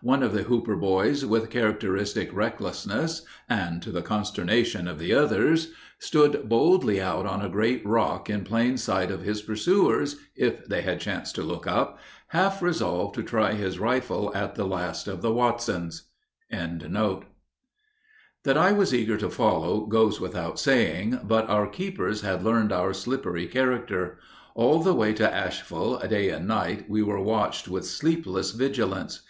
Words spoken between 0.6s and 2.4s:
boys, with characteristic